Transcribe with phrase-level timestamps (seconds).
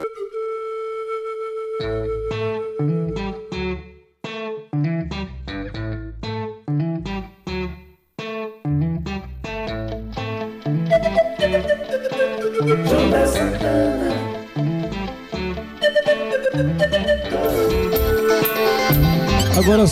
[0.00, 0.06] Agora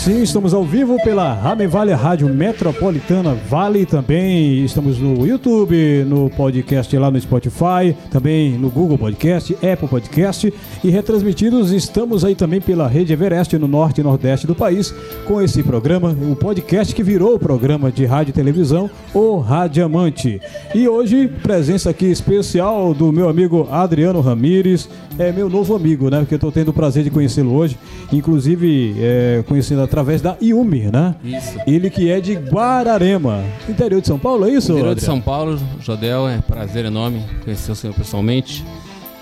[0.03, 4.65] sim, estamos ao vivo pela Rame Vale Rádio Metropolitana Vale também.
[4.65, 10.53] Estamos no YouTube, no podcast lá no Spotify, também no Google Podcast, Apple Podcast
[10.83, 14.93] e retransmitidos estamos aí também pela Rede Everest no norte e nordeste do país
[15.25, 20.41] com esse programa, um podcast que virou o programa de rádio e televisão, o Radiamante.
[20.75, 26.19] E hoje, presença aqui especial do meu amigo Adriano Ramires, é meu novo amigo, né?
[26.19, 27.79] Porque eu estou tendo o prazer de conhecê-lo hoje,
[28.13, 31.15] inclusive é, conhecendo através da Iumi, né?
[31.23, 31.59] Isso.
[31.67, 34.73] Ele que é de Guararema, interior de São Paulo, é isso?
[34.73, 35.03] Interior de?
[35.03, 38.65] São Paulo, Jodel, é prazer enorme conhecer o senhor pessoalmente.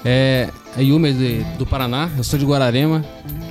[0.04, 3.04] É, a Yumi é de- do Paraná, eu sou de Guararema.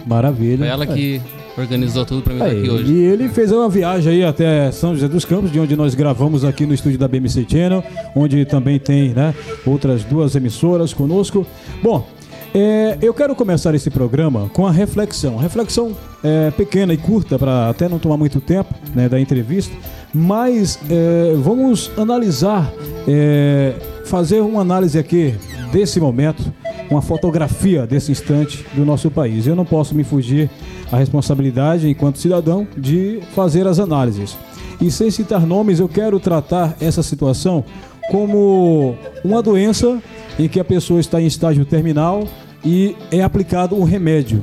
[0.06, 0.60] Maravilha.
[0.60, 1.22] Foi ela que
[1.58, 2.94] organizou tudo pra mim Aí, aqui hoje.
[2.94, 6.46] E ele fez uma viagem aí até São José dos Campos, de onde nós gravamos
[6.46, 7.84] aqui no estúdio da BMC Channel,
[8.16, 9.36] onde também tem né,
[9.66, 11.46] outras duas emissoras conosco.
[11.84, 12.08] Bom,
[12.54, 15.38] é, eu quero começar esse programa com a reflexão.
[15.38, 19.76] Reflexão é, pequena e curta, para até não tomar muito tempo né, da entrevista,
[20.14, 22.72] mas é, vamos analisar,
[23.08, 23.74] é,
[24.06, 25.36] fazer uma análise aqui
[25.72, 26.52] desse momento,
[26.90, 29.46] uma fotografia desse instante do nosso país.
[29.46, 30.50] Eu não posso me fugir
[30.92, 34.36] a responsabilidade, enquanto cidadão, de fazer as análises.
[34.82, 37.64] E sem citar nomes, eu quero tratar essa situação
[38.10, 40.02] como uma doença
[40.38, 42.28] em que a pessoa está em estágio terminal
[42.66, 44.42] e é aplicado um remédio.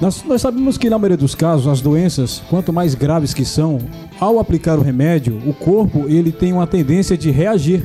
[0.00, 3.78] Nós, nós sabemos que na maioria dos casos as doenças, quanto mais graves que são,
[4.18, 7.82] ao aplicar o remédio, o corpo ele tem uma tendência de reagir.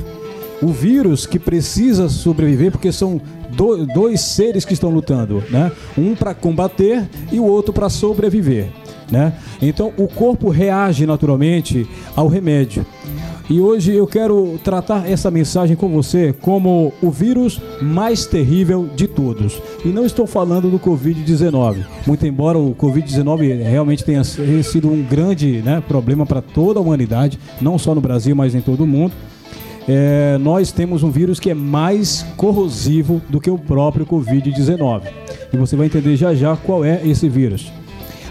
[0.62, 5.70] O vírus que precisa sobreviver, porque são do- dois seres que estão lutando, né?
[5.98, 8.68] Um para combater e o outro para sobreviver,
[9.10, 9.34] né?
[9.60, 12.86] Então o corpo reage naturalmente ao remédio.
[13.48, 19.06] E hoje eu quero tratar essa mensagem com você como o vírus mais terrível de
[19.06, 19.62] todos.
[19.84, 21.86] E não estou falando do Covid-19.
[22.04, 27.38] Muito embora o Covid-19 realmente tenha sido um grande né, problema para toda a humanidade,
[27.60, 29.12] não só no Brasil, mas em todo o mundo.
[29.88, 35.02] É, nós temos um vírus que é mais corrosivo do que o próprio Covid-19.
[35.52, 37.70] E você vai entender já já qual é esse vírus.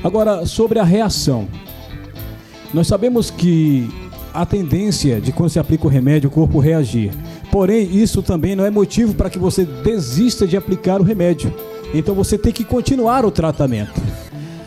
[0.04, 1.48] Agora, sobre a reação.
[2.74, 3.90] Nós sabemos que
[4.35, 7.12] a tendência de quando se aplica o remédio, o corpo reagir.
[7.50, 11.53] Porém, isso também não é motivo para que você desista de aplicar o remédio.
[11.94, 13.94] Então você tem que continuar o tratamento,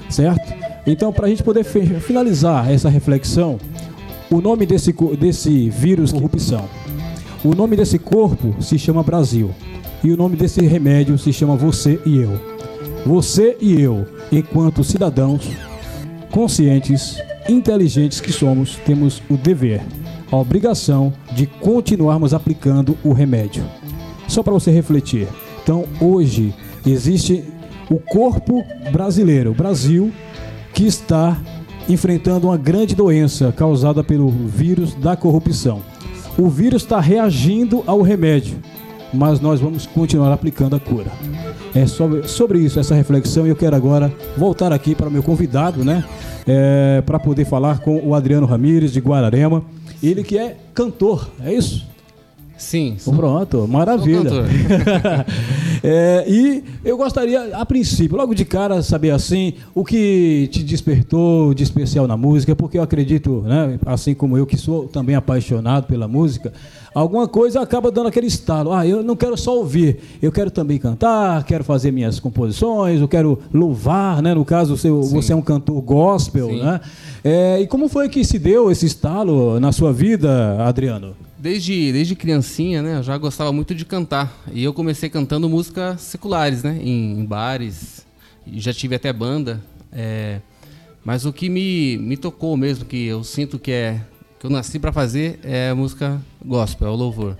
[0.08, 0.54] certo?
[0.86, 3.58] Então, para a gente poder finalizar essa reflexão,
[4.30, 6.64] o nome desse, desse vírus corrupção.
[7.44, 9.50] O nome desse corpo se chama Brasil.
[10.02, 12.40] E o nome desse remédio se chama você e eu.
[13.04, 15.50] Você e eu, enquanto cidadãos
[16.30, 19.80] conscientes, inteligentes que somos, temos o dever,
[20.30, 23.64] a obrigação de continuarmos aplicando o remédio.
[24.26, 25.26] Só para você refletir.
[25.62, 26.54] Então, hoje
[26.86, 27.44] existe
[27.90, 30.12] o corpo brasileiro, Brasil,
[30.74, 31.36] que está
[31.88, 35.80] enfrentando uma grande doença causada pelo vírus da corrupção.
[36.36, 38.58] O vírus está reagindo ao remédio,
[39.12, 41.10] mas nós vamos continuar aplicando a cura.
[41.78, 45.22] É sobre, sobre isso, essa reflexão, e eu quero agora voltar aqui para o meu
[45.22, 46.04] convidado, né?
[46.44, 49.62] É, para poder falar com o Adriano Ramires, de Guararema.
[50.02, 51.86] Ele que é cantor, é isso?
[52.56, 54.28] Sim, Pronto, maravilha.
[55.82, 61.54] É, e eu gostaria, a princípio, logo de cara, saber assim, o que te despertou
[61.54, 65.86] de especial na música, porque eu acredito, né, assim como eu, que sou também apaixonado
[65.86, 66.52] pela música,
[66.94, 68.72] alguma coisa acaba dando aquele estalo.
[68.72, 73.08] Ah, eu não quero só ouvir, eu quero também cantar, quero fazer minhas composições, eu
[73.08, 74.34] quero louvar, né?
[74.34, 76.62] No caso, você, você é um cantor gospel, Sim.
[76.62, 76.80] né?
[77.22, 81.27] É, e como foi que se deu esse estalo na sua vida, Adriano?
[81.38, 84.36] Desde, desde criancinha, né, eu já gostava muito de cantar.
[84.52, 88.04] E eu comecei cantando músicas seculares, né, em, em bares.
[88.46, 89.62] Já tive até banda.
[89.92, 90.40] é,
[91.04, 94.00] mas o que me, me tocou mesmo, que eu sinto que é
[94.38, 97.36] que eu nasci para fazer, é música gospel, é o louvor.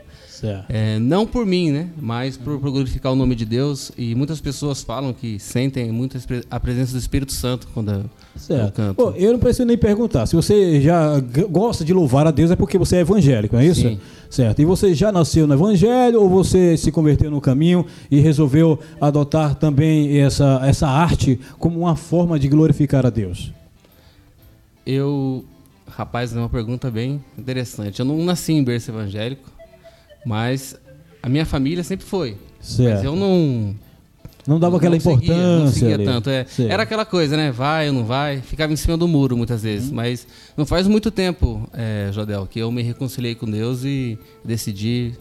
[0.68, 1.88] É, não por mim, né?
[2.00, 3.90] Mas por, por glorificar o nome de Deus.
[3.96, 6.18] E muitas pessoas falam que sentem muito
[6.50, 8.94] a presença do Espírito Santo quando eu, eu canto.
[8.94, 10.26] Pô, eu não preciso nem perguntar.
[10.26, 11.18] Se você já
[11.50, 13.82] gosta de louvar a Deus, é porque você é evangélico, não é isso?
[13.82, 14.00] Sim.
[14.30, 14.60] Certo.
[14.60, 19.54] E você já nasceu no evangelho ou você se converteu no caminho e resolveu adotar
[19.54, 23.52] também essa, essa arte como uma forma de glorificar a Deus?
[24.86, 25.44] Eu,
[25.86, 28.00] rapaz, é uma pergunta bem interessante.
[28.00, 29.57] Eu não nasci em berço evangélico,
[30.24, 30.76] mas
[31.22, 32.36] a minha família sempre foi.
[32.60, 32.96] Certo.
[32.96, 33.74] Mas eu não.
[34.46, 35.58] Não dava aquela não seguia, importância.
[35.64, 36.04] não seguia ali.
[36.06, 36.30] tanto.
[36.30, 36.46] é.
[36.70, 37.50] Era aquela coisa, né?
[37.52, 38.40] Vai ou não vai.
[38.40, 39.68] Ficava em cima do muro muitas Uhum.
[39.68, 39.90] vezes.
[39.90, 40.26] Mas
[40.56, 45.12] não faz muito tempo, é, Jodel, que eu me reconciliei com Deus e decidi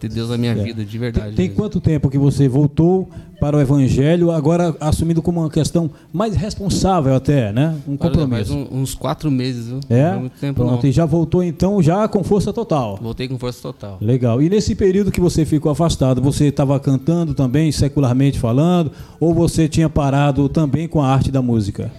[0.00, 0.66] ter Deus na minha Certo.
[0.66, 1.36] vida, de verdade.
[1.36, 3.08] Tem, tem quanto tempo que você voltou
[3.38, 7.74] para o Evangelho, agora assumindo como uma questão mais responsável até, né?
[7.88, 8.54] Um compromisso.
[8.54, 9.80] um- uns quatro meses, viu?
[9.88, 10.12] É?
[10.12, 10.88] Não muito tempo, Pronto, não.
[10.88, 12.98] e já voltou então já com força total.
[13.00, 13.96] Voltei com força total.
[14.00, 14.42] Legal.
[14.42, 19.68] E nesse período que você ficou afastado, você estava cantando também, secularmente falando, ou você
[19.68, 21.90] tinha parado também com a arte da música?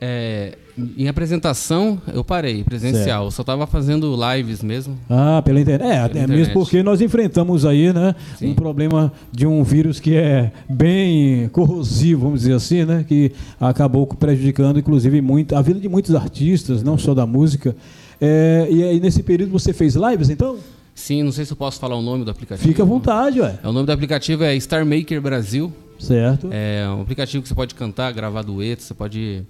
[0.00, 0.56] É,
[0.96, 3.26] em apresentação, eu parei, presencial.
[3.26, 4.98] Eu só tava fazendo lives mesmo.
[5.08, 5.90] Ah, pela internet.
[5.90, 6.30] É, é internet.
[6.30, 8.50] mesmo porque nós enfrentamos aí, né, Sim.
[8.50, 14.06] um problema de um vírus que é bem corrosivo, vamos dizer assim, né, que acabou
[14.06, 17.74] prejudicando, inclusive, muito, a vida de muitos artistas, não só da música.
[18.20, 20.58] É, e aí, nesse período, você fez lives, então?
[20.94, 22.68] Sim, não sei se eu posso falar o nome do aplicativo.
[22.68, 23.58] Fica à vontade, ué.
[23.62, 25.72] É, o nome do aplicativo é Star Maker Brasil.
[25.98, 26.48] Certo.
[26.50, 29.42] É um aplicativo que você pode cantar, gravar duetos, você pode.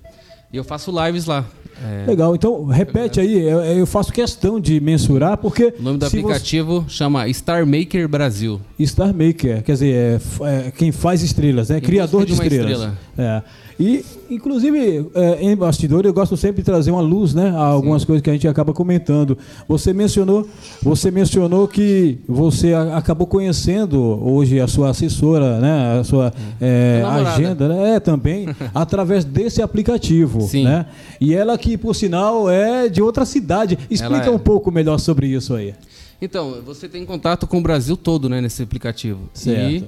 [0.52, 1.44] E eu faço lives lá.
[1.82, 5.74] É, Legal, então repete aí, eu, eu faço questão de mensurar, porque.
[5.78, 8.60] o nome do aplicativo chama Star Maker Brasil.
[8.76, 8.86] Você...
[8.86, 11.80] Star Maker, quer dizer, é, é quem faz estrelas, né?
[11.80, 12.92] Criador de de estrelas.
[13.16, 13.42] É.
[13.80, 17.48] E, inclusive, é, em bastidor, eu gosto sempre de trazer uma luz, né?
[17.48, 19.38] A algumas coisas que a gente acaba comentando.
[19.66, 20.46] Você mencionou,
[20.82, 25.98] você mencionou que você a- acabou conhecendo hoje a sua assessora, né?
[25.98, 26.30] A sua
[26.60, 27.94] é, agenda, né?
[27.94, 30.42] É, também, através desse aplicativo.
[30.42, 30.64] Sim.
[30.64, 30.84] Né?
[31.18, 33.78] E ela que, por sinal, é de outra cidade.
[33.88, 34.30] Explica é.
[34.30, 35.74] um pouco melhor sobre isso aí.
[36.20, 39.20] Então, você tem contato com o Brasil todo, né, nesse aplicativo.
[39.32, 39.70] Certo.
[39.70, 39.84] E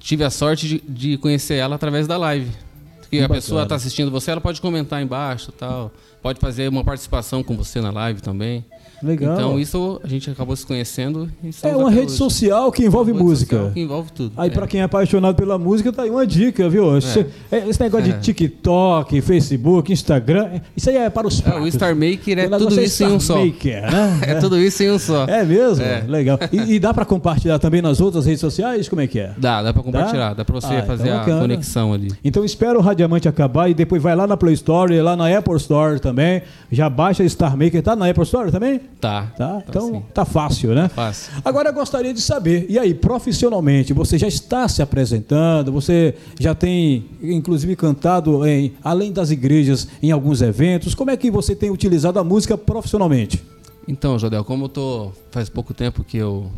[0.00, 2.65] tive a sorte de, de conhecer ela através da live.
[3.10, 5.92] Que a pessoa está assistindo você, ela pode comentar embaixo tal.
[6.22, 8.64] Pode fazer uma participação com você na live também.
[9.02, 9.34] Legal.
[9.34, 11.28] Então, isso a gente acabou se conhecendo.
[11.62, 12.16] É uma rede hoje.
[12.16, 13.70] social que envolve Rede música.
[13.74, 14.32] Que envolve tudo.
[14.36, 14.52] Aí, É.
[14.52, 16.96] pra quem é apaixonado pela música, tá aí uma dica, viu?
[16.96, 18.18] Esse, é, esse negócio de É.
[18.18, 22.80] TikTok, Facebook, Instagram, é- isso aí é para os É, o Star Maker é tudo
[22.80, 23.44] é isso em um só.
[23.44, 24.20] Maker, né?
[24.26, 25.24] É tudo isso em um só.
[25.24, 25.84] É mesmo?
[25.84, 26.04] É.
[26.08, 26.38] Legal.
[26.52, 28.88] E, e dá pra compartilhar também nas outras redes sociais?
[28.88, 29.32] Como é que é?
[29.36, 31.40] Dá, dá pra compartilhar, dá, pra você Ah, fazer então a bacana.
[31.42, 32.12] conexão ali.
[32.24, 35.56] Então espera o Radiamante acabar e depois vai lá na Play Store, lá na Apple
[35.56, 36.42] Store também.
[36.72, 37.82] Já baixa Star Maker.
[37.82, 38.80] Tá na Apple Store também?
[39.00, 39.32] Tá.
[39.36, 39.62] Tá?
[39.68, 40.02] Então sim.
[40.12, 40.88] tá fácil, né?
[40.88, 41.32] Fácil.
[41.44, 46.54] Agora eu gostaria de saber, e aí, profissionalmente, você já está se apresentando, você já
[46.54, 50.94] tem, inclusive, cantado em, além das igrejas em alguns eventos.
[50.94, 53.42] Como é que você tem utilizado a música profissionalmente?
[53.86, 55.12] Então, Jodel, como eu tô.
[55.30, 56.50] Faz pouco tempo que eu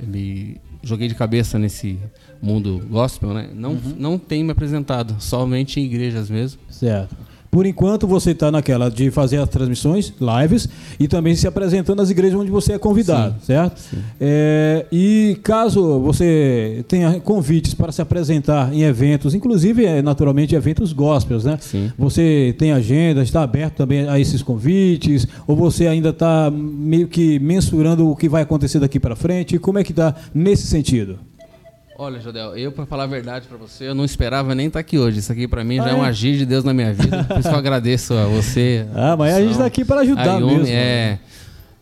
[0.00, 1.98] me joguei de cabeça nesse
[2.40, 3.50] mundo gospel, né?
[3.54, 6.60] Não, não tenho me apresentado, somente em igrejas mesmo.
[6.70, 7.14] Certo.
[7.52, 10.66] Por enquanto você está naquela de fazer as transmissões, lives,
[10.98, 13.78] e também se apresentando nas igrejas onde você é convidado, certo?
[14.18, 20.94] É, e caso você tenha convites para se apresentar em eventos, inclusive é, naturalmente eventos
[20.94, 21.58] gospels, né?
[21.60, 21.92] Sim.
[21.98, 27.38] Você tem agenda, está aberto também a esses convites, ou você ainda está meio que
[27.38, 29.58] mensurando o que vai acontecer daqui para frente?
[29.58, 31.18] Como é que está nesse sentido?
[31.98, 34.98] Olha, Jodel, eu, pra falar a verdade pra você, eu não esperava nem estar aqui
[34.98, 35.18] hoje.
[35.18, 36.08] Isso aqui pra mim Ah, já é um é?
[36.08, 37.22] agir de Deus na minha vida.
[37.24, 38.86] Por isso que eu agradeço a você.
[38.94, 40.66] Ah, mas a gente está aqui para ajudar a mesmo.
[40.66, 41.18] É.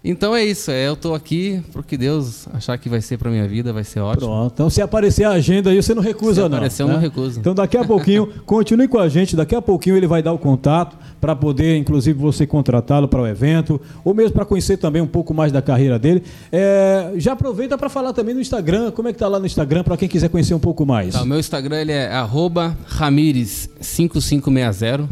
[0.03, 3.47] Então é isso, é, eu tô aqui porque Deus achar que vai ser pra minha
[3.47, 4.29] vida, vai ser ótimo.
[4.29, 4.53] Pronto.
[4.55, 6.57] Então, se aparecer a agenda aí, você não recusa, Se não.
[6.57, 6.95] aparecer, eu né?
[6.95, 7.39] não recuso.
[7.39, 9.37] Então, daqui a pouquinho, continue com a gente.
[9.37, 13.27] Daqui a pouquinho ele vai dar o contato para poder, inclusive, você contratá-lo para o
[13.27, 16.23] evento, ou mesmo para conhecer também um pouco mais da carreira dele.
[16.51, 18.91] É, já aproveita para falar também no Instagram.
[18.93, 21.13] Como é que tá lá no Instagram para quem quiser conhecer um pouco mais?
[21.13, 25.07] Tá, o meu Instagram ele é arroba Ramires5560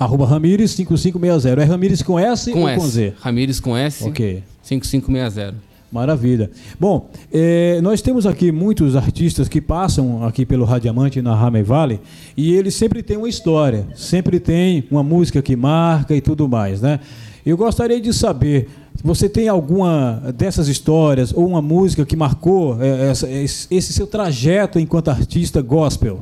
[0.00, 1.60] Arroba Ramires 5560.
[1.60, 2.80] É Ramires com S com ou S.
[2.80, 3.12] com Z?
[3.20, 4.02] Ramires com S.
[4.08, 4.42] Ok.
[4.62, 5.54] 5560.
[5.92, 6.50] Maravilha.
[6.78, 12.00] Bom, eh, nós temos aqui muitos artistas que passam aqui pelo Radiamante na Ramey Valley
[12.36, 16.80] e eles sempre têm uma história, sempre tem uma música que marca e tudo mais,
[16.80, 17.00] né?
[17.44, 18.68] Eu gostaria de saber,
[19.02, 24.78] você tem alguma dessas histórias ou uma música que marcou eh, essa- esse seu trajeto
[24.78, 26.20] enquanto artista gospel?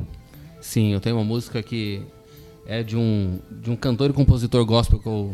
[0.59, 2.01] Sim, eu tenho uma música que
[2.69, 5.33] é de um, de um cantor e compositor gospel que eu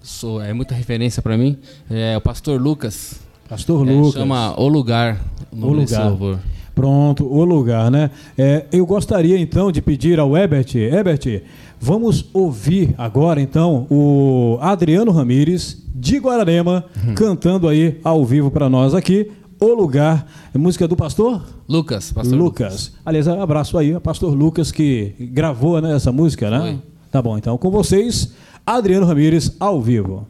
[0.00, 1.56] sou, é muita referência pra mim.
[1.90, 3.20] É o pastor Lucas.
[3.48, 4.12] Pastor É, Lucas.
[4.14, 5.20] chama O Lugar.
[5.52, 6.08] O O Lugar.
[6.08, 6.38] louvor.
[6.74, 8.08] Pronto, o lugar, né?
[8.38, 11.42] É, eu gostaria então de pedir ao Ebert, Ebert,
[11.80, 17.14] vamos ouvir agora então o Adriano Ramires de Guararema Uhum.
[17.16, 19.28] cantando aí ao vivo para nós aqui.
[19.60, 22.92] O lugar, é música do pastor Lucas, pastor Lucas.
[23.04, 26.60] Aliás, abraço aí, ao pastor Lucas que gravou né, essa música, né?
[26.60, 26.78] Foi.
[27.10, 28.32] Tá bom, então com vocês,
[28.64, 30.26] Adriano Ramires ao vivo.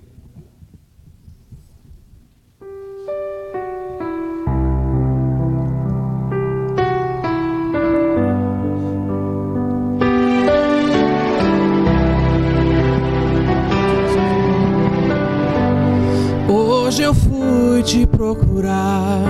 [18.09, 19.23] Procurar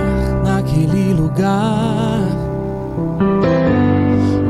[0.43, 2.19] naquele lugar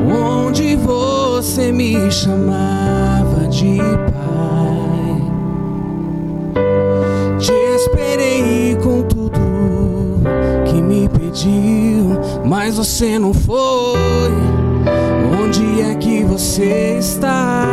[0.09, 5.21] onde você me chamava de pai.
[7.39, 9.39] Te esperei com tudo
[10.65, 13.59] que me pediu, mas você não foi.
[15.43, 17.65] Onde é que você está?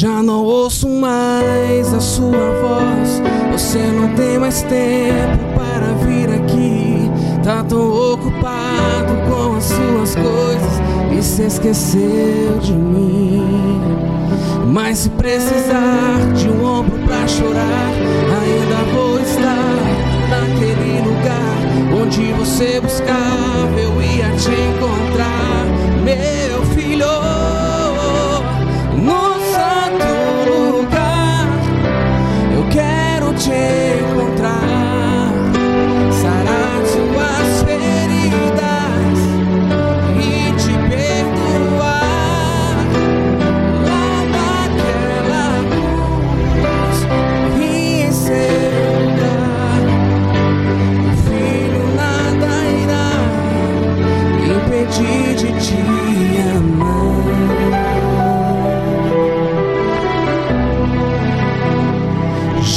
[0.00, 3.20] Já não ouço mais a sua voz.
[3.50, 7.10] Você não tem mais tempo para vir aqui.
[7.42, 10.80] Tá tão ocupado com as suas coisas
[11.18, 13.42] e se esqueceu de mim.
[14.68, 17.90] Mas se precisar de um ombro pra chorar,
[18.40, 19.74] ainda vou estar
[20.30, 23.76] naquele lugar onde você buscava.
[23.76, 25.66] Eu ia te encontrar,
[26.04, 26.37] meu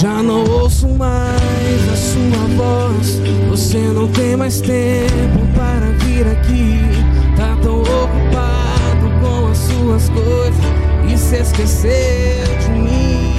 [0.01, 3.21] Já não ouço mais a sua voz.
[3.51, 6.79] Você não tem mais tempo para vir aqui.
[7.37, 10.65] Tá tão ocupado com as suas coisas
[11.07, 11.91] e se esqueceu
[12.61, 13.35] de mim.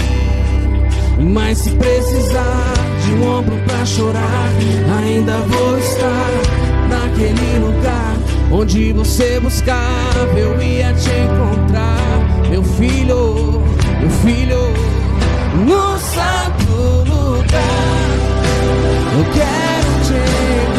[1.32, 4.52] Mas se precisar de um ombro pra chorar,
[5.04, 6.30] ainda vou estar
[6.88, 8.11] naquele lugar
[8.52, 10.38] onde você buscava.
[10.38, 13.62] Eu ia te encontrar, meu filho,
[14.00, 14.58] meu filho
[15.66, 18.12] no santo lugar.
[19.16, 20.71] Eu quero te encontrar.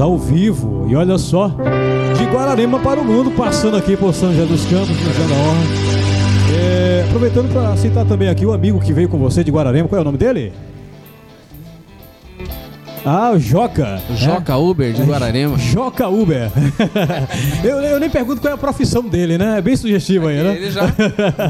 [0.00, 0.86] Ao vivo.
[0.88, 1.48] E olha só,
[2.16, 5.90] de Guararema para o mundo, passando aqui por São José dos Campos, fazendo a honra.
[6.52, 9.98] É, aproveitando para citar também aqui o amigo que veio com você de Guararema, qual
[9.98, 10.52] é o nome dele?
[13.04, 14.00] Ah, o Joca.
[14.14, 14.56] Joca é?
[14.56, 15.56] Uber de Guararema.
[15.58, 16.50] Joca Uber.
[17.64, 19.58] eu, eu, nem pergunto qual é a profissão dele, né?
[19.58, 20.56] É bem sugestivo aí, né?
[20.56, 20.82] Ele já.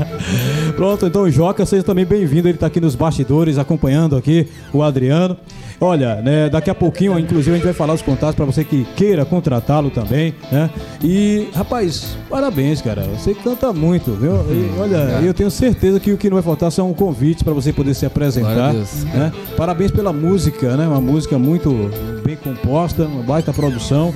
[0.77, 2.49] Pronto, então o Joca, seja também bem-vindo.
[2.49, 5.37] Ele está aqui nos bastidores acompanhando aqui o Adriano.
[5.83, 8.85] Olha, né, daqui a pouquinho, inclusive, a gente vai falar os contatos para você que
[8.97, 10.69] queira contratá-lo também, né?
[11.03, 13.03] E, rapaz, parabéns, cara.
[13.17, 14.35] Você canta muito, viu?
[14.53, 17.73] E, olha, eu tenho certeza que o que não vai faltar são convites para você
[17.73, 18.75] poder se apresentar.
[18.75, 19.33] Né?
[19.57, 20.87] Parabéns pela música, né?
[20.87, 21.91] Uma música muito
[22.25, 24.15] bem composta, uma baita produção.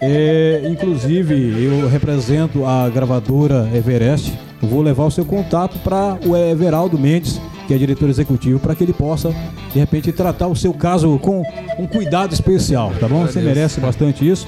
[0.00, 4.32] É, inclusive, eu represento a gravadora Everest.
[4.60, 8.84] vou levar o seu contato para o Everaldo Mendes que é diretor executivo, para que
[8.84, 9.34] ele possa,
[9.72, 11.42] de repente, tratar o seu caso com
[11.78, 13.26] um cuidado especial, tá bom?
[13.26, 14.46] Você merece bastante isso.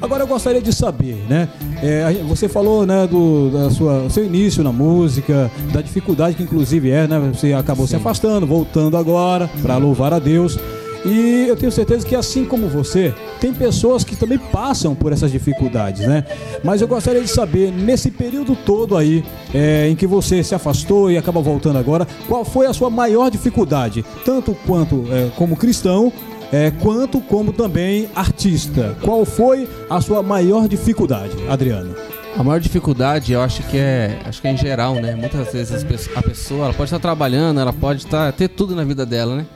[0.00, 1.48] Agora eu gostaria de saber, né?
[1.80, 6.90] É, você falou, né, do da sua, seu início na música, da dificuldade que inclusive
[6.90, 7.18] é, né?
[7.32, 7.90] Você acabou Sim.
[7.90, 10.58] se afastando, voltando agora para louvar a Deus.
[11.04, 15.32] E eu tenho certeza que assim como você, tem pessoas que também passam por essas
[15.32, 16.24] dificuldades, né?
[16.62, 21.10] Mas eu gostaria de saber, nesse período todo aí, é, em que você se afastou
[21.10, 24.04] e acaba voltando agora, qual foi a sua maior dificuldade?
[24.24, 26.12] Tanto quanto é, como cristão,
[26.52, 28.96] é, quanto como também artista.
[29.02, 31.96] Qual foi a sua maior dificuldade, Adriano?
[32.38, 35.14] A maior dificuldade, eu acho que é, acho que é em geral, né?
[35.14, 39.04] Muitas vezes a pessoa, ela pode estar trabalhando, ela pode estar ter tudo na vida
[39.04, 39.46] dela, né?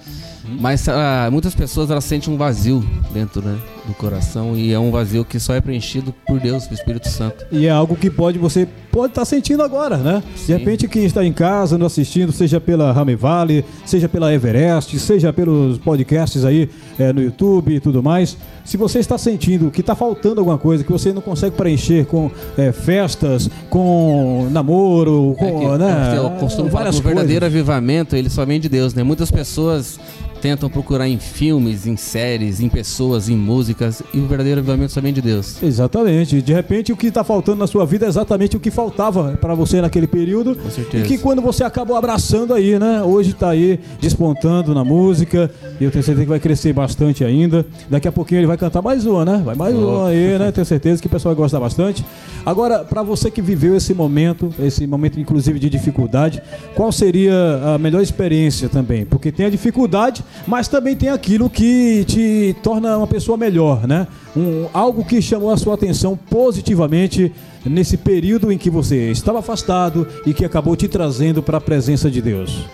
[0.49, 4.91] Mas uh, muitas pessoas elas sentem um vazio dentro né, do coração e é um
[4.91, 7.47] vazio que só é preenchido por Deus, pelo Espírito Santo.
[7.51, 10.23] E é algo que pode você pode estar tá sentindo agora, né?
[10.35, 10.47] Sim.
[10.47, 14.99] De repente quem está em casa nos assistindo, seja pela Rame Valley, seja pela Everest,
[14.99, 19.83] seja pelos podcasts aí é, no YouTube e tudo mais, se você está sentindo que
[19.83, 25.45] está faltando alguma coisa, que você não consegue preencher com é, festas, com namoro, com,
[25.45, 26.15] é que, né?
[26.17, 29.03] Eu costumo falar que o verdadeiro avivamento ele só vem de Deus, né?
[29.03, 30.01] Muitas pessoas
[30.47, 35.01] tentam procurar em filmes, em séries, em pessoas, em músicas, e o verdadeiro avivamento só
[35.01, 35.63] vem de Deus.
[35.63, 36.41] Exatamente.
[36.41, 39.55] De repente, o que está faltando na sua vida é exatamente o que faltava para
[39.55, 40.55] você naquele período.
[40.55, 41.05] Com certeza.
[41.05, 43.03] E que quando você acabou abraçando aí, né?
[43.03, 47.67] Hoje está aí despontando na música, e eu tenho certeza que vai crescer bastante ainda.
[47.91, 49.43] Daqui a pouquinho ele vai cantar mais uma, né?
[49.45, 49.89] Vai mais oh.
[49.89, 50.53] uma aí, né?
[50.53, 52.05] Tenho certeza que o pessoal vai gostar bastante.
[52.45, 56.41] Agora, para você que viveu esse momento, esse momento inclusive de dificuldade,
[56.77, 57.35] qual seria
[57.75, 59.05] a melhor experiência também?
[59.05, 64.07] Porque tem a dificuldade, mas também tem aquilo que te torna uma pessoa melhor, né?
[64.37, 67.33] Um, algo que chamou a sua atenção positivamente
[67.69, 72.11] nesse período em que você estava afastado e que acabou te trazendo para a presença
[72.11, 72.67] de Deus.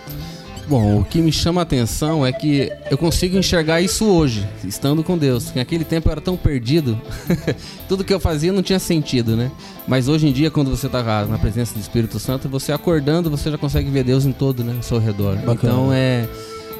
[0.67, 5.03] Bom, o que me chama a atenção é que eu consigo enxergar isso hoje, estando
[5.03, 5.53] com Deus.
[5.53, 6.99] Naquele tempo eu era tão perdido,
[7.87, 9.51] tudo que eu fazia não tinha sentido, né?
[9.85, 13.51] Mas hoje em dia, quando você está na presença do Espírito Santo, você acordando, você
[13.51, 14.73] já consegue ver Deus em todo, né?
[14.77, 15.35] Ao seu redor.
[15.35, 15.55] Bacana.
[15.73, 16.27] Então é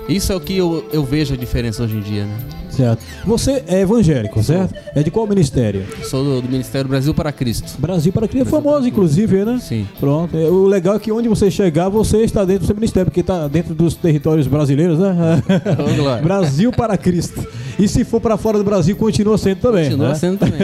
[0.08, 2.38] isso é o que eu, eu vejo a diferença hoje em dia, né?
[2.70, 3.04] Certo.
[3.26, 4.74] Você é evangélico, certo?
[4.96, 5.86] É de qual ministério?
[6.04, 7.80] Sou do, do Ministério Brasil para Cristo.
[7.80, 9.60] Brasil para Cristo é famoso, inclusive, né?
[9.62, 9.88] Sim.
[10.00, 10.36] Pronto.
[10.36, 13.20] É, o legal é que onde você chegar, você está dentro do seu ministério, porque
[13.20, 15.44] está dentro dos territórios brasileiros, né?
[16.24, 17.46] Brasil para Cristo.
[17.78, 19.86] E se for para fora do Brasil, continua sendo também.
[19.86, 20.16] Continua né?
[20.16, 20.60] sendo também.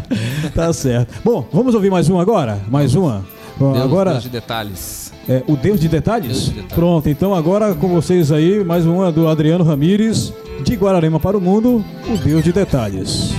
[0.54, 1.14] tá certo.
[1.24, 2.60] Bom, vamos ouvir mais um agora?
[2.68, 3.24] Mais uma?
[3.56, 4.10] Bom, Deus, agora.
[4.12, 5.03] Deus de detalhes.
[5.28, 6.28] É, o Deus de detalhes?
[6.28, 6.74] Deus de detalhes?
[6.74, 10.32] Pronto, então agora com vocês aí, mais uma do Adriano Ramires,
[10.62, 13.32] de Guararema para o Mundo, o Deus de detalhes.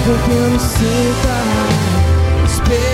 [0.00, 1.36] Faz com que eu me sinta
[2.44, 2.90] especial.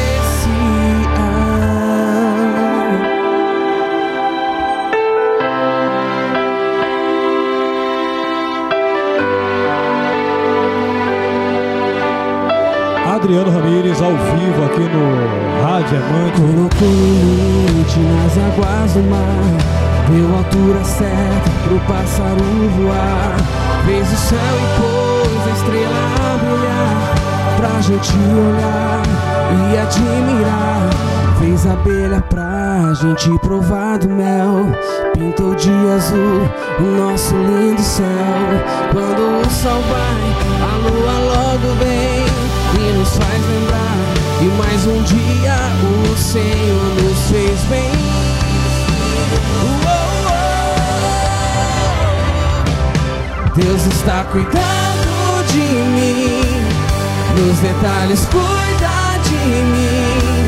[13.15, 16.41] Adriano Ramires ao vivo aqui no Rádio Amante.
[16.41, 19.57] Colocou limite nas águas do mar
[20.09, 23.37] Deu altura certa pro pássaro voar
[23.85, 26.26] Fez o céu e pôs a estrela
[27.87, 29.03] Gente olhar
[29.71, 30.91] e admirar.
[31.39, 34.73] Fez abelha pra gente provar do mel.
[35.15, 36.43] Pintou de azul
[36.81, 38.07] o nosso lindo céu.
[38.91, 40.25] Quando o sol vai,
[40.63, 42.27] a lua logo vem
[42.75, 43.97] e nos faz lembrar
[44.41, 45.57] que mais um dia
[46.11, 47.93] o Senhor nos fez bem.
[53.55, 56.46] Deus está cuidando de mim,
[57.37, 59.37] nos detalhes cuida de
[59.73, 60.45] mim.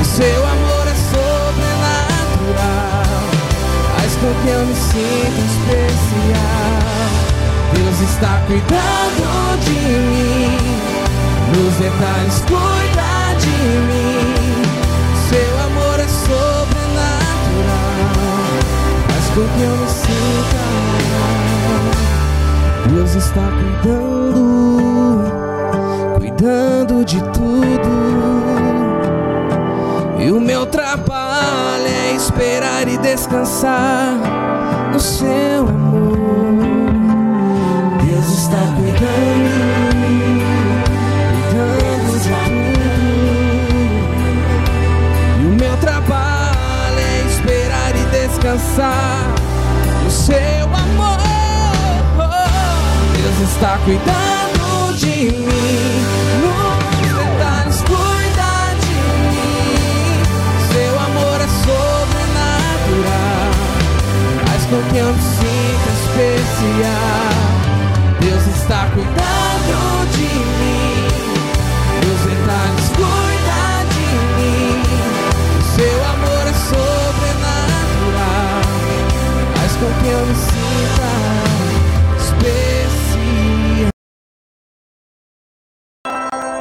[0.00, 2.62] O seu amor é sobrenatural,
[3.96, 6.82] faz com que eu me sinta especial.
[7.74, 10.92] Deus está cuidando de mim
[11.52, 13.56] nos detalhes cuida de
[13.88, 14.62] mim.
[15.28, 16.72] Seu amor é sobrenatural,
[19.08, 20.62] faz com que eu me sinta.
[22.88, 24.21] Deus está cuidando,
[26.42, 27.88] cuidando de tudo.
[30.18, 34.18] E o meu trabalho é esperar e descansar
[34.92, 36.16] no seu amor.
[38.04, 39.52] Deus está cuidando.
[41.30, 42.82] cuidando de tudo.
[45.40, 49.28] E o meu trabalho é esperar e descansar
[50.02, 51.18] no seu amor.
[53.14, 55.61] Deus está cuidando de mim.
[64.92, 67.32] Que eu me sinta especial.
[68.20, 70.28] Deus está cuidando de
[70.60, 71.08] mim.
[72.04, 73.62] Nos detalhes cuida
[73.94, 74.82] de mim.
[75.74, 78.22] Seu amor é sobrenatural.
[79.56, 80.61] Faz com que eu me sinta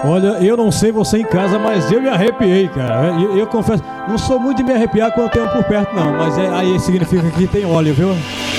[0.04, 3.20] Olha, eu não sei você em casa, mas eu me arrepiei, cara.
[3.22, 6.14] Eu, eu confesso, não sou muito de me arrepiar quando tenho por perto, não.
[6.14, 8.10] Mas é- aí significa que tem óleo, viu?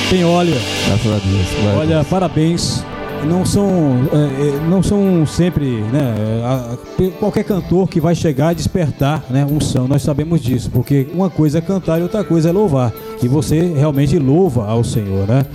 [0.09, 0.55] Tem óleo.
[0.87, 1.77] Graças a Deus.
[1.79, 2.07] Olha, Deus.
[2.07, 2.85] parabéns.
[3.25, 3.69] Não são,
[4.13, 6.13] é, é, não são sempre, né,
[6.45, 6.77] a-
[7.21, 9.87] qualquer cantor que vai chegar e despertar, né, unção.
[9.87, 12.93] Nós sabemos disso, porque uma coisa é cantar e outra coisa é louvar.
[13.23, 15.47] E você realmente louva ao Senhor, né?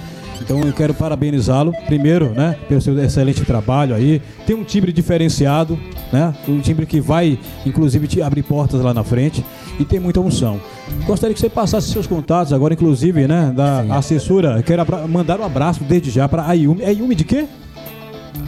[0.42, 4.22] Então eu quero parabenizá-lo, primeiro, né, pelo seu excelente trabalho aí.
[4.46, 5.78] Tem um timbre diferenciado,
[6.12, 6.34] né?
[6.48, 9.44] Um timbre que vai, inclusive, te abrir portas lá na frente
[9.80, 10.60] e tem muita unção.
[11.06, 14.62] Gostaria que você passasse seus contatos agora, inclusive, né, da assessora.
[14.64, 16.82] Quero mandar um abraço desde já para a Yumi.
[16.84, 17.46] É Yumi de quê?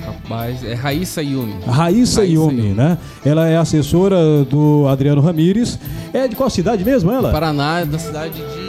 [0.06, 1.54] Rapaz, é Raíssa Yumi.
[1.65, 2.73] Raíssa, Raíssa Yumi, Yumi.
[2.73, 2.97] né?
[3.25, 5.80] Ela é assessora do Adriano Ramires.
[6.13, 7.32] É de qual cidade mesmo ela?
[7.32, 8.68] Paraná, da cidade de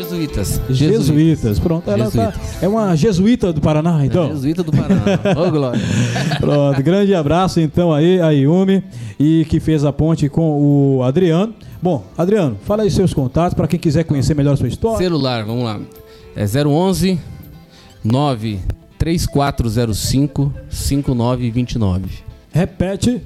[0.00, 0.60] Jesuítas.
[0.70, 1.58] Jesuítas.
[1.58, 2.62] Pronto, ela tá- Jesuítas.
[2.62, 4.28] é uma jesuíta do Paraná, então.
[4.28, 5.02] Jesuíta do Paraná.
[5.46, 5.80] Ô, Glória.
[6.38, 8.82] Pronto, grande abraço então aí a Yumi
[9.18, 11.54] e que fez a ponte com o Adriano.
[11.82, 14.98] Bom, Adriano, fala aí seus contatos para quem quiser conhecer melhor a sua história.
[14.98, 15.80] Celular, vamos lá.
[16.36, 17.18] É 011
[18.04, 22.08] 93405 5929.
[22.52, 23.22] Repete.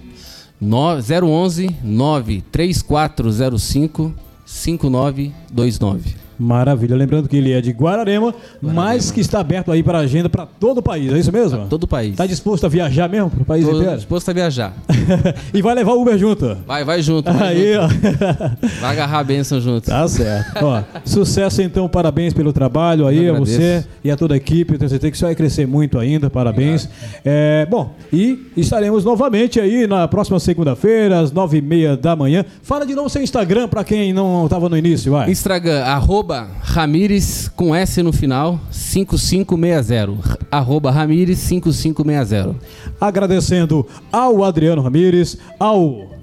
[0.60, 4.14] No- 011 93405
[4.46, 6.14] 5929.
[6.38, 6.97] Maravilha.
[6.97, 10.79] Lembrando que ele é de Guararema, mas que está aberto aí para agenda para todo
[10.79, 11.12] o país.
[11.12, 11.66] É isso mesmo?
[11.68, 12.12] Todo o país.
[12.12, 13.97] Está disposto a viajar mesmo para o país Tô inteiro?
[13.97, 14.73] disposto a viajar.
[15.53, 16.57] e vai levar o Uber junto.
[16.66, 17.33] Vai, vai junto.
[17.33, 17.88] Vai, Aí, ó.
[17.88, 18.01] junto.
[18.81, 19.87] vai agarrar a bênção junto.
[19.87, 20.64] Tá certo.
[20.64, 24.79] Ó, sucesso então, parabéns pelo trabalho aí Eu a você e a toda a equipe.
[24.79, 26.88] Tenho certeza que você vai crescer muito ainda, parabéns.
[27.25, 32.44] É, bom, e estaremos novamente aí na próxima segunda-feira, às nove e meia da manhã.
[32.62, 35.31] Fala de novo seu Instagram para quem não estava no início, vai.
[35.31, 36.23] Instagram, arroba
[36.62, 40.38] Ramires com S no final, 5560.
[40.50, 42.56] Arroba Ramires 5560.
[43.00, 46.13] Agradecendo ao Adriano Ramires, ao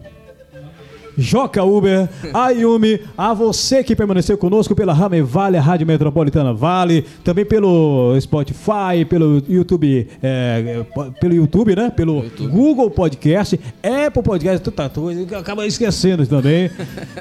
[1.21, 6.53] Joca Uber, a Yumi, a você que permaneceu conosco pela Rame Vale, a Rádio Metropolitana
[6.53, 10.83] Vale, também pelo Spotify, pelo YouTube, é,
[11.19, 11.89] pelo YouTube, né?
[11.89, 12.51] Pelo YouTube.
[12.51, 16.69] Google Podcast, Apple Podcast, tanta coisa, acaba esquecendo também.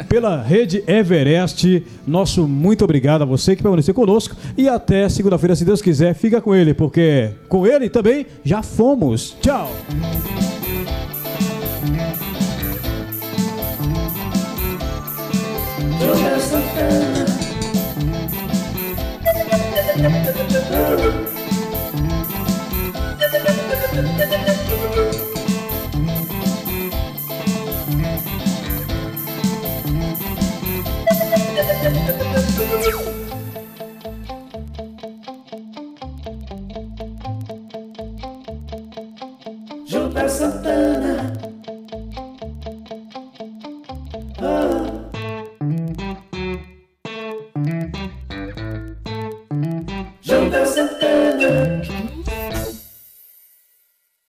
[0.09, 5.65] pela rede Everest, nosso muito obrigado a você que permaneceu conosco e até segunda-feira, se
[5.65, 9.37] Deus quiser, fica com ele, porque com ele também já fomos.
[9.41, 9.71] Tchau!
[16.01, 17.10] You're just a thing.